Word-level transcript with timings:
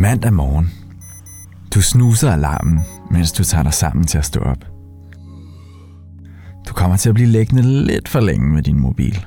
Mandag 0.00 0.32
morgen. 0.32 0.70
Du 1.74 1.82
snuser 1.82 2.32
alarmen, 2.32 2.80
mens 3.10 3.32
du 3.32 3.44
tager 3.44 3.62
dig 3.62 3.74
sammen 3.74 4.06
til 4.06 4.18
at 4.18 4.24
stå 4.24 4.40
op. 4.40 4.64
Du 6.68 6.74
kommer 6.74 6.96
til 6.96 7.08
at 7.08 7.14
blive 7.14 7.28
liggende 7.28 7.62
lidt 7.62 8.08
for 8.08 8.20
længe 8.20 8.54
med 8.54 8.62
din 8.62 8.80
mobil. 8.80 9.26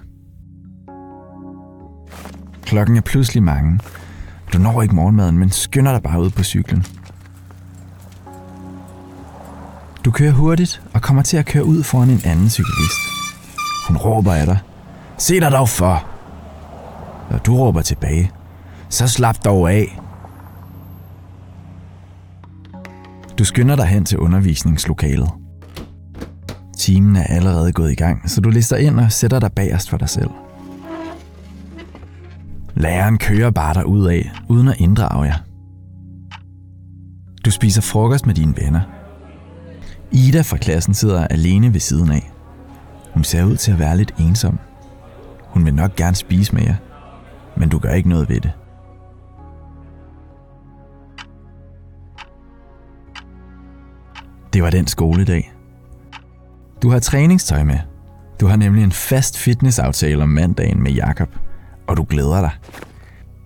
Klokken 2.62 2.98
er 2.98 3.02
pludselig 3.02 3.44
mange. 3.44 3.80
Du 4.54 4.58
når 4.58 4.82
ikke 4.82 4.96
morgenmaden, 4.96 5.38
men 5.38 5.50
skynder 5.50 5.92
dig 5.92 6.04
bare 6.04 6.22
ud 6.22 6.30
på 6.30 6.44
cyklen. 6.44 6.86
Du 10.06 10.12
kører 10.12 10.32
hurtigt 10.32 10.82
og 10.94 11.02
kommer 11.02 11.24
til 11.24 11.38
at 11.38 11.46
køre 11.46 11.66
ud 11.66 11.84
foran 11.84 12.10
en 12.10 12.22
anden 12.26 12.50
cyklist. 12.50 13.00
Hun 13.88 13.98
råber 13.98 14.34
af 14.34 14.46
dig. 14.46 14.60
Se 15.18 15.40
dig 15.40 15.52
dog 15.52 15.70
for! 15.70 16.08
Når 17.32 17.38
du 17.38 17.58
råber 17.58 17.82
tilbage. 17.82 18.32
Så 18.90 19.08
slap 19.08 19.46
dog 19.46 19.72
af. 19.72 20.03
Du 23.44 23.48
skynder 23.48 23.76
dig 23.76 23.86
hen 23.86 24.06
til 24.06 24.18
undervisningslokalet. 24.18 25.30
Timen 26.78 27.16
er 27.16 27.24
allerede 27.24 27.72
gået 27.72 27.92
i 27.92 27.96
gang, 27.96 28.30
så 28.30 28.42
du 28.42 28.50
lister 28.50 28.78
ind 28.78 29.00
og 29.00 29.12
sætter 29.12 29.40
dig 29.40 29.52
bagerst 29.52 29.90
for 29.90 29.98
dig 29.98 30.10
selv. 30.10 30.30
Læreren 32.76 33.18
kører 33.18 33.52
bare 33.52 33.74
dig 33.74 33.86
ud 33.86 34.08
af, 34.08 34.32
uden 34.50 34.68
at 34.68 34.80
inddrage 34.80 35.24
jer. 35.24 35.38
Du 37.46 37.52
spiser 37.52 37.82
frokost 37.82 38.26
med 38.26 38.36
dine 38.36 38.54
venner. 38.58 38.82
Ida 40.12 40.42
fra 40.42 40.58
klassen 40.58 40.94
sidder 40.94 41.28
alene 41.28 41.74
ved 41.74 41.80
siden 41.80 42.12
af. 42.12 42.32
Hun 43.14 43.24
ser 43.24 43.44
ud 43.44 43.58
til 43.58 43.72
at 43.72 43.80
være 43.80 43.98
lidt 43.98 44.14
ensom. 44.20 44.60
Hun 45.44 45.66
vil 45.66 45.74
nok 45.74 45.96
gerne 45.96 46.16
spise 46.16 46.56
med 46.56 46.64
jer, 46.64 46.76
men 47.58 47.70
du 47.70 47.80
gør 47.80 47.94
ikke 47.94 48.10
noget 48.10 48.30
ved 48.30 48.40
det. 48.40 48.52
Det 54.54 54.64
var 54.64 54.70
den 54.70 54.88
skoledag. 54.88 55.54
Du 56.82 56.90
har 56.90 57.00
træningstøj 57.00 57.64
med. 57.64 57.80
Du 58.40 58.48
har 58.48 58.56
nemlig 58.56 58.84
en 58.84 58.92
fast 58.92 59.38
fitnessaftale 59.38 60.24
om 60.24 60.30
mandagen 60.30 60.84
med 60.84 60.92
Jakob, 60.92 61.30
og 61.88 61.98
du 61.98 62.06
glæder 62.10 62.42
dig. 62.42 62.52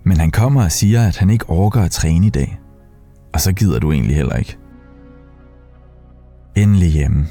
Men 0.04 0.16
han 0.16 0.30
kommer 0.30 0.64
og 0.64 0.72
siger, 0.72 1.06
at 1.06 1.16
han 1.16 1.30
ikke 1.30 1.50
orker 1.50 1.82
at 1.82 1.90
træne 1.90 2.26
i 2.26 2.30
dag. 2.30 2.60
Og 3.34 3.40
så 3.40 3.52
gider 3.52 3.78
du 3.78 3.92
egentlig 3.92 4.16
heller 4.16 4.36
ikke. 4.36 4.58
Endelig 6.56 6.88
hjemme. 6.88 7.26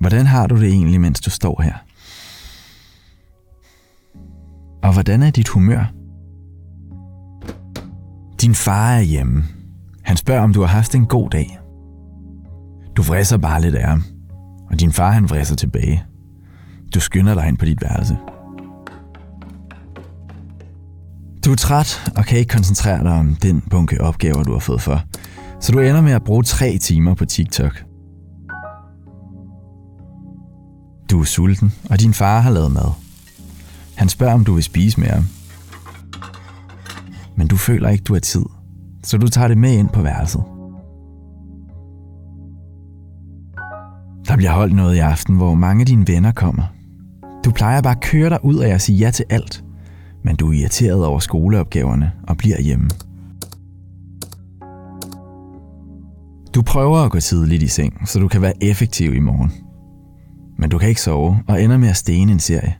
Hvordan 0.00 0.26
har 0.26 0.46
du 0.46 0.56
det 0.56 0.68
egentlig, 0.68 1.00
mens 1.00 1.20
du 1.20 1.30
står 1.30 1.62
her? 1.62 1.74
Og 4.82 4.92
hvordan 4.92 5.22
er 5.22 5.30
dit 5.30 5.48
humør? 5.48 5.92
Din 8.40 8.54
far 8.54 8.92
er 8.92 9.00
hjemme. 9.00 9.44
Han 10.02 10.16
spørger, 10.16 10.42
om 10.42 10.52
du 10.52 10.60
har 10.60 10.68
haft 10.68 10.94
en 10.94 11.06
god 11.06 11.30
dag. 11.30 11.58
Du 12.98 13.02
vrisser 13.02 13.36
bare 13.36 13.60
lidt 13.60 13.74
af 13.74 13.88
ham, 13.88 14.04
og 14.70 14.80
din 14.80 14.92
far 14.92 15.10
han 15.10 15.30
vrisser 15.30 15.56
tilbage. 15.56 16.04
Du 16.94 17.00
skynder 17.00 17.34
dig 17.34 17.48
ind 17.48 17.58
på 17.58 17.64
dit 17.64 17.82
værelse. 17.82 18.16
Du 21.44 21.52
er 21.52 21.56
træt 21.56 22.12
og 22.16 22.24
kan 22.24 22.38
ikke 22.38 22.48
koncentrere 22.48 23.04
dig 23.04 23.12
om 23.12 23.34
den 23.34 23.60
bunke 23.70 24.00
opgaver, 24.00 24.42
du 24.42 24.52
har 24.52 24.58
fået 24.58 24.82
for, 24.82 25.02
så 25.60 25.72
du 25.72 25.78
ender 25.78 26.00
med 26.00 26.12
at 26.12 26.24
bruge 26.24 26.42
tre 26.42 26.78
timer 26.78 27.14
på 27.14 27.24
TikTok. 27.24 27.84
Du 31.10 31.20
er 31.20 31.24
sulten, 31.24 31.72
og 31.90 32.00
din 32.00 32.14
far 32.14 32.40
har 32.40 32.50
lavet 32.50 32.72
mad. 32.72 32.92
Han 33.94 34.08
spørger, 34.08 34.34
om 34.34 34.44
du 34.44 34.54
vil 34.54 34.64
spise 34.64 35.00
med 35.00 35.08
ham. 35.08 35.24
Men 37.36 37.48
du 37.48 37.56
føler 37.56 37.88
ikke, 37.88 38.04
du 38.04 38.12
har 38.12 38.20
tid, 38.20 38.44
så 39.04 39.18
du 39.18 39.28
tager 39.28 39.48
det 39.48 39.58
med 39.58 39.72
ind 39.72 39.88
på 39.88 40.02
værelset. 40.02 40.42
Der 44.38 44.40
bliver 44.40 44.52
holdt 44.52 44.74
noget 44.74 44.96
i 44.96 44.98
aften, 44.98 45.36
hvor 45.36 45.54
mange 45.54 45.80
af 45.80 45.86
dine 45.86 46.08
venner 46.08 46.32
kommer. 46.32 46.62
Du 47.44 47.50
plejer 47.50 47.82
bare 47.82 47.96
at 47.96 48.02
køre 48.02 48.30
dig 48.30 48.44
ud 48.44 48.56
af 48.56 48.74
at 48.74 48.80
sige 48.80 48.98
ja 48.98 49.10
til 49.10 49.24
alt, 49.30 49.64
men 50.24 50.36
du 50.36 50.48
er 50.48 50.52
irriteret 50.52 51.04
over 51.04 51.18
skoleopgaverne 51.18 52.12
og 52.28 52.36
bliver 52.36 52.60
hjemme. 52.60 52.88
Du 56.54 56.62
prøver 56.62 56.98
at 56.98 57.10
gå 57.10 57.20
tidligt 57.20 57.62
i 57.62 57.68
seng, 57.68 58.08
så 58.08 58.18
du 58.18 58.28
kan 58.28 58.42
være 58.42 58.52
effektiv 58.64 59.14
i 59.14 59.18
morgen. 59.18 59.52
Men 60.58 60.70
du 60.70 60.78
kan 60.78 60.88
ikke 60.88 61.00
sove 61.00 61.42
og 61.48 61.62
ender 61.62 61.78
med 61.78 61.88
at 61.88 61.96
stene 61.96 62.32
en 62.32 62.40
serie. 62.40 62.76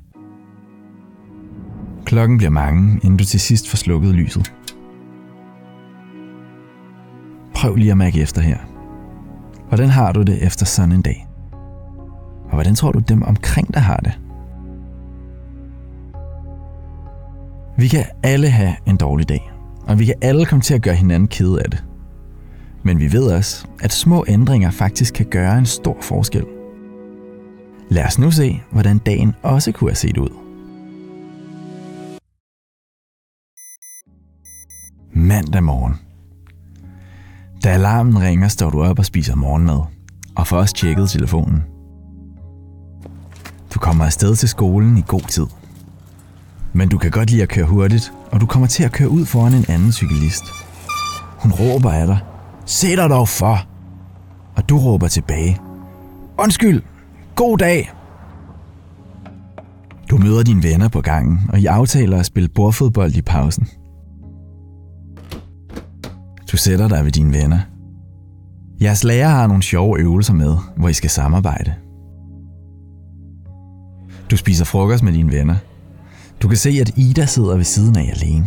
Klokken 2.05 2.39
bliver 2.39 2.51
mange, 2.51 3.01
inden 3.03 3.17
du 3.17 3.25
til 3.25 3.41
sidst 3.41 3.69
får 3.71 3.77
slukket 3.77 4.15
lyset. 4.15 4.53
Prøv 7.55 7.75
lige 7.75 7.91
at 7.91 7.99
mærke 7.99 8.21
efter 8.21 8.41
her. 8.41 8.59
Hvordan 9.69 9.89
har 9.89 10.13
du 10.13 10.23
det 10.23 10.47
efter 10.47 10.67
sådan 10.67 10.93
en 10.93 11.03
dag? 11.03 11.28
Hvordan 12.59 12.75
tror 12.75 12.93
du 12.93 12.99
dem 12.99 13.23
omkring 13.23 13.75
dig 13.75 13.83
har 13.83 13.97
det? 13.97 14.19
Vi 17.77 17.89
kan 17.89 18.05
alle 18.23 18.49
have 18.49 18.75
en 18.87 18.97
dårlig 18.97 19.29
dag, 19.29 19.51
og 19.87 19.99
vi 19.99 20.05
kan 20.05 20.15
alle 20.23 20.47
komme 20.47 20.63
til 20.63 20.75
at 20.75 20.83
gøre 20.83 20.95
hinanden 20.95 21.29
ked 21.29 21.57
af 21.57 21.71
det. 21.71 21.85
Men 22.83 23.01
vi 23.01 23.13
ved 23.13 23.33
også, 23.33 23.67
at 23.83 23.93
små 23.93 24.25
ændringer 24.29 24.71
faktisk 24.71 25.15
kan 25.15 25.27
gøre 25.27 25.59
en 25.59 25.67
stor 25.67 25.97
forskel. 26.03 26.45
Lad 27.89 28.05
os 28.05 28.19
nu 28.19 28.31
se, 28.31 28.63
hvordan 28.73 28.99
dagen 28.99 29.35
også 29.43 29.73
kunne 29.73 29.91
have 29.91 29.97
set 29.97 30.19
ud. 30.19 30.31
Mandag 35.13 35.63
morgen. 35.63 35.95
Da 37.65 37.69
alarmen 37.69 38.21
ringer, 38.23 38.49
står 38.49 38.71
du 38.71 38.83
op 38.83 38.99
og 38.99 39.05
spiser 39.05 39.35
morgenmad, 39.35 39.81
og 40.37 40.47
får 40.47 40.57
også 40.57 40.75
tjekket 40.75 41.11
telefonen. 41.11 41.78
Du 43.79 43.81
kommer 43.81 44.05
afsted 44.05 44.37
til 44.37 44.49
skolen 44.49 44.99
i 44.99 45.03
god 45.07 45.21
tid. 45.21 45.47
Men 46.73 46.89
du 46.89 46.99
kan 46.99 47.11
godt 47.11 47.31
lide 47.31 47.43
at 47.43 47.49
køre 47.49 47.67
hurtigt, 47.67 48.13
og 48.33 48.41
du 48.41 48.47
kommer 48.47 48.69
til 48.69 48.85
at 48.85 48.93
køre 48.93 49.09
ud 49.09 49.27
foran 49.27 49.55
en 49.55 49.65
anden 49.69 49.93
cyklist. 49.93 50.43
Hun 51.39 51.53
råber 51.53 51.91
af 51.91 52.07
dig. 52.07 52.19
Se 52.67 52.97
dig 52.97 53.11
dog 53.11 53.29
for! 53.29 53.59
Og 54.57 54.69
du 54.69 54.79
råber 54.79 55.09
tilbage. 55.09 55.61
Undskyld! 56.39 56.83
God 57.35 57.59
dag! 57.59 57.93
Du 60.11 60.17
møder 60.17 60.43
dine 60.43 60.63
venner 60.63 60.89
på 60.89 61.01
gangen, 61.01 61.41
og 61.53 61.61
I 61.61 61.67
aftaler 61.67 62.19
at 62.19 62.27
spille 62.27 62.49
bordfodbold 62.49 63.15
i 63.15 63.23
pausen. 63.23 63.69
Du 66.53 66.57
sætter 66.57 66.89
dig 66.89 67.05
ved 67.05 67.13
dine 67.13 67.33
venner. 67.33 67.61
Jeres 68.81 69.05
lærer 69.05 69.29
har 69.29 69.47
nogle 69.47 69.63
sjove 69.63 69.99
øvelser 69.99 70.35
med, 70.35 70.57
hvor 70.77 70.89
I 70.89 70.93
skal 70.93 71.11
samarbejde. 71.11 71.75
Du 74.31 74.37
spiser 74.37 74.65
frokost 74.65 75.03
med 75.03 75.13
dine 75.13 75.33
venner. 75.33 75.57
Du 76.43 76.49
kan 76.49 76.57
se, 76.57 76.71
at 76.81 76.93
Ida 76.97 77.27
sidder 77.27 77.57
ved 77.57 77.65
siden 77.65 77.97
af 77.97 78.13
alene. 78.17 78.47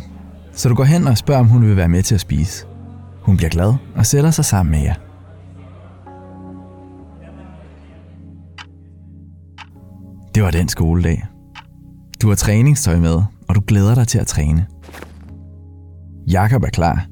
Så 0.54 0.70
du 0.70 0.76
går 0.76 0.84
hen 0.84 1.08
og 1.08 1.18
spørger, 1.18 1.40
om 1.42 1.48
hun 1.48 1.66
vil 1.66 1.78
være 1.78 1.90
med 1.90 2.04
til 2.04 2.16
at 2.16 2.22
spise. 2.22 2.66
Hun 3.22 3.38
bliver 3.38 3.50
glad 3.50 3.74
og 3.96 4.06
sætter 4.06 4.32
sig 4.32 4.46
sammen 4.46 4.72
med 4.72 4.82
jer. 4.82 4.96
Det 10.36 10.44
var 10.44 10.52
den 10.52 10.68
skoledag. 10.68 11.24
Du 12.22 12.28
har 12.28 12.36
træningstøj 12.36 13.00
med, 13.00 13.22
og 13.48 13.56
du 13.56 13.62
glæder 13.68 13.96
dig 13.96 14.08
til 14.08 14.20
at 14.20 14.28
træne. 14.28 14.66
Jakob 16.28 16.64
er 16.64 16.70
klar. 16.70 17.08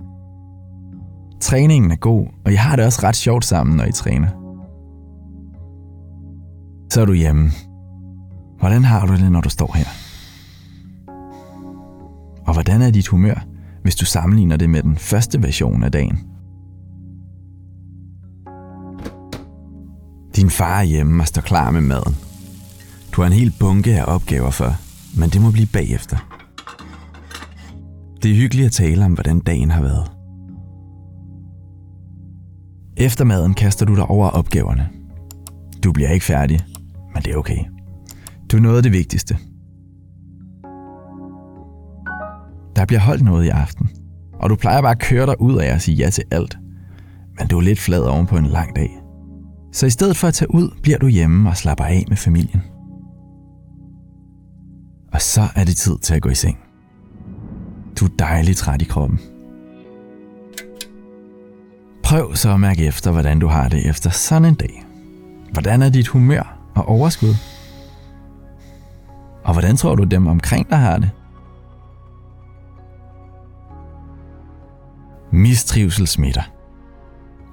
Træningen 1.42 1.92
er 1.92 1.96
god, 1.96 2.28
og 2.46 2.52
jeg 2.52 2.62
har 2.62 2.76
det 2.76 2.86
også 2.86 3.00
ret 3.04 3.16
sjovt 3.16 3.46
sammen, 3.46 3.78
når 3.78 3.86
I 3.86 3.92
træner. 3.92 4.28
Så 6.92 7.02
er 7.02 7.06
du 7.06 7.14
hjemme. 7.14 7.52
Hvordan 8.60 8.84
har 8.84 9.06
du 9.06 9.14
det, 9.14 9.32
når 9.32 9.42
du 9.42 9.50
står 9.50 9.76
her? 9.76 9.86
Og 12.48 12.54
hvordan 12.54 12.82
er 12.82 12.92
dit 12.92 13.08
humør, 13.08 13.46
hvis 13.84 13.96
du 13.96 14.06
sammenligner 14.06 14.58
det 14.58 14.70
med 14.70 14.84
den 14.84 14.98
første 14.98 15.44
version 15.44 15.84
af 15.84 15.92
dagen? 15.92 16.20
Din 20.36 20.50
far 20.50 20.80
er 20.80 20.84
hjemme 20.84 21.24
og 21.24 21.28
står 21.28 21.42
klar 21.42 21.72
med 21.72 21.82
maden. 21.82 22.16
Du 23.12 23.22
har 23.22 23.28
en 23.28 23.34
hel 23.34 23.54
bunke 23.60 24.00
af 24.00 24.16
opgaver 24.16 24.52
for, 24.52 24.76
men 25.20 25.30
det 25.30 25.42
må 25.42 25.52
blive 25.52 25.68
bagefter. 25.74 26.18
Det 28.24 28.32
er 28.32 28.36
hyggeligt 28.36 28.66
at 28.66 28.72
tale 28.72 29.06
om, 29.06 29.14
hvordan 29.14 29.40
dagen 29.40 29.72
har 29.72 29.82
været. 29.82 30.12
Efter 32.98 33.26
maden 33.26 33.54
kaster 33.54 33.86
du 33.86 33.96
dig 33.96 34.06
over 34.06 34.30
opgaverne. 34.30 34.90
Du 35.84 35.92
bliver 35.92 36.10
ikke 36.10 36.26
færdig, 36.26 36.60
men 37.14 37.24
det 37.24 37.34
er 37.34 37.38
okay. 37.38 37.79
Du 38.52 38.58
nåede 38.58 38.84
det 38.84 38.92
vigtigste. 38.92 39.38
Der 42.76 42.86
bliver 42.86 43.00
holdt 43.00 43.24
noget 43.24 43.46
i 43.46 43.50
aften, 43.50 43.90
og 44.34 44.50
du 44.50 44.56
plejer 44.56 44.82
bare 44.82 44.92
at 44.92 45.00
køre 45.00 45.26
dig 45.26 45.42
ud 45.42 45.58
af 45.58 45.74
og 45.74 45.82
sige 45.82 45.96
ja 45.96 46.10
til 46.10 46.24
alt. 46.32 46.58
Men 47.40 47.48
du 47.48 47.58
er 47.58 47.62
lidt 47.62 47.80
flad 47.80 48.02
oven 48.02 48.28
på 48.28 48.38
en 48.38 48.46
lang 48.46 48.76
dag. 48.76 49.00
Så 49.74 49.86
i 49.86 49.90
stedet 49.90 50.18
for 50.18 50.28
at 50.28 50.34
tage 50.34 50.56
ud, 50.56 50.70
bliver 50.82 50.98
du 50.98 51.08
hjemme 51.08 51.50
og 51.50 51.58
slapper 51.58 51.84
af 51.86 52.06
med 52.08 52.18
familien. 52.18 52.62
Og 55.14 55.22
så 55.22 55.42
er 55.56 55.64
det 55.64 55.78
tid 55.78 55.98
til 55.98 56.16
at 56.16 56.22
gå 56.22 56.30
i 56.30 56.36
seng. 56.36 56.58
Du 58.00 58.06
er 58.06 58.10
dejligt 58.20 58.58
træt 58.58 58.82
i 58.82 58.86
kroppen. 58.86 59.20
Prøv 62.04 62.36
så 62.36 62.54
at 62.54 62.60
mærke 62.60 62.86
efter, 62.86 63.12
hvordan 63.12 63.40
du 63.40 63.48
har 63.48 63.70
det 63.70 63.90
efter 63.90 64.10
sådan 64.10 64.46
en 64.46 64.56
dag. 64.56 64.86
Hvordan 65.54 65.82
er 65.82 65.90
dit 65.90 66.08
humør 66.08 66.72
og 66.76 66.86
overskud? 66.86 67.36
Og 69.50 69.54
hvordan 69.54 69.78
tror 69.78 69.96
du 69.96 70.04
dem 70.04 70.28
omkring 70.28 70.70
dig 70.70 70.78
har 70.78 70.98
det? 70.98 71.10
Mistrivsel 75.32 76.08
smitter. 76.08 76.42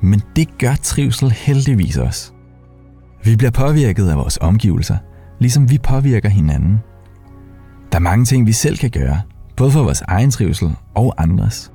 Men 0.02 0.22
det 0.36 0.58
gør 0.58 0.74
trivsel 0.74 1.30
heldigvis 1.30 1.96
også. 1.96 2.32
Vi 3.24 3.36
bliver 3.36 3.50
påvirket 3.50 4.08
af 4.08 4.16
vores 4.16 4.38
omgivelser, 4.40 4.96
ligesom 5.38 5.70
vi 5.70 5.78
påvirker 5.78 6.28
hinanden. 6.28 6.80
Der 7.92 7.98
er 7.98 8.02
mange 8.02 8.24
ting, 8.24 8.46
vi 8.46 8.52
selv 8.52 8.76
kan 8.76 8.90
gøre, 8.90 9.20
både 9.56 9.70
for 9.70 9.82
vores 9.82 10.02
egen 10.02 10.30
trivsel 10.30 10.76
og 10.94 11.14
andres. 11.18 11.72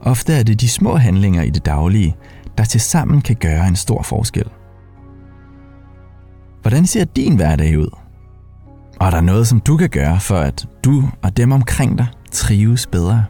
Ofte 0.00 0.32
er 0.32 0.42
det 0.42 0.60
de 0.60 0.68
små 0.68 0.96
handlinger 0.96 1.42
i 1.42 1.50
det 1.50 1.66
daglige, 1.66 2.16
der 2.58 2.64
tilsammen 2.64 3.20
kan 3.20 3.36
gøre 3.36 3.68
en 3.68 3.76
stor 3.76 4.02
forskel. 4.02 4.50
Hvordan 6.62 6.86
ser 6.86 7.04
din 7.04 7.36
hverdag 7.36 7.78
ud? 7.78 8.01
Og 9.02 9.08
er 9.08 9.10
der 9.10 9.20
noget, 9.20 9.48
som 9.48 9.60
du 9.60 9.76
kan 9.76 9.88
gøre 9.88 10.20
for, 10.20 10.36
at 10.36 10.66
du 10.84 11.04
og 11.22 11.36
dem 11.36 11.52
omkring 11.52 11.98
dig 11.98 12.06
trives 12.32 12.86
bedre? 12.86 13.24